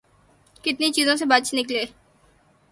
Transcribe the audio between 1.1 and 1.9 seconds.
سے بچ نکلے۔